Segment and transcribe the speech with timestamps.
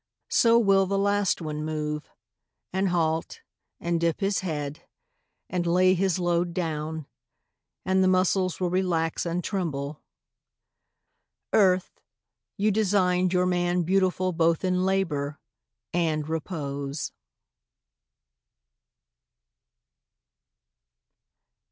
[0.31, 2.09] So will the last one move,
[2.73, 3.41] And halt,
[3.79, 4.87] and dip his head,
[5.47, 7.05] and lay his load Down,
[7.85, 10.01] and the muscles will relax and tremble...
[11.53, 12.01] Earth,
[12.57, 15.39] you designed your man Beautiful both in labour,
[15.93, 17.11] and repose.